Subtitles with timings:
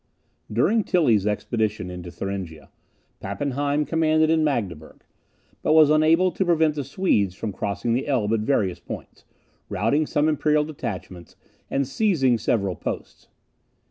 [0.51, 2.71] During Tilly's expedition into Thuringia,
[3.21, 5.03] Pappenheim commanded in Magdeburg;
[5.61, 9.25] but was unable to prevent the Swedes from crossing the Elbe at various points,
[9.69, 11.35] routing some imperial detachments,
[11.69, 13.27] and seizing several posts.